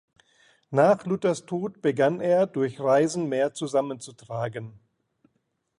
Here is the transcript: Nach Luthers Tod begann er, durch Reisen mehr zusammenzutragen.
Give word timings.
Nach 0.71 1.05
Luthers 1.05 1.45
Tod 1.45 1.83
begann 1.83 2.21
er, 2.21 2.47
durch 2.47 2.79
Reisen 2.79 3.29
mehr 3.29 3.53
zusammenzutragen. 3.53 4.79